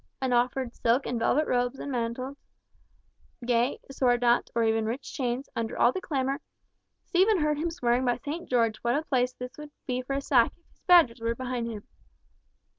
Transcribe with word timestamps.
and 0.19 0.33
offered 0.33 0.73
silk 0.73 1.05
and 1.05 1.19
velvet 1.19 1.45
robes 1.45 1.77
and 1.77 1.91
mantles, 1.91 2.35
gay 3.45 3.77
sword 3.91 4.19
knots, 4.21 4.51
or 4.55 4.63
even 4.63 4.83
rich 4.83 5.13
chains, 5.13 5.47
under 5.55 5.77
all 5.77 5.91
the 5.91 6.01
clamour, 6.01 6.41
Stephen 7.05 7.37
heard 7.39 7.59
him 7.59 7.69
swearing 7.69 8.03
by 8.03 8.17
St. 8.17 8.49
George 8.49 8.77
what 8.77 8.95
a 8.95 9.03
place 9.03 9.33
this 9.33 9.51
would 9.59 9.69
be 9.85 10.01
for 10.01 10.13
a 10.15 10.21
sack, 10.21 10.53
if 10.57 10.67
his 10.71 10.81
Badgers 10.87 11.21
were 11.21 11.35
behind 11.35 11.67
him. 11.69 11.83